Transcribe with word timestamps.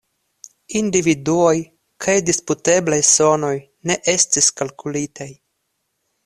Individuaj 0.79 1.53
kaj 2.05 2.15
disputeblaj 2.29 2.99
sonoj 3.11 3.53
ne 3.91 3.99
estis 4.15 4.49
kalkulitaj. 4.63 5.29